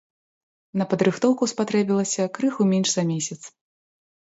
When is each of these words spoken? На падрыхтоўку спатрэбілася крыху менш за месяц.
На 0.81 0.87
падрыхтоўку 0.93 1.43
спатрэбілася 1.53 2.27
крыху 2.39 2.61
менш 2.73 2.87
за 2.97 3.03
месяц. 3.13 3.41